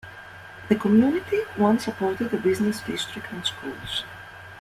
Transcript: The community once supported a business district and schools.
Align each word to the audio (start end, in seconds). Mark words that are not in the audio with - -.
The 0.67 0.75
community 0.75 1.41
once 1.59 1.85
supported 1.85 2.33
a 2.33 2.37
business 2.37 2.79
district 2.81 3.31
and 3.31 3.45
schools. 3.45 4.03